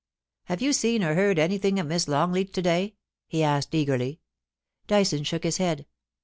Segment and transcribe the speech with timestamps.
[0.45, 2.95] 'Have you seen or heard anything of Miss Longleat to day ?*
[3.27, 4.17] he asked eageriy.
[4.87, 5.85] Dyson shook his head.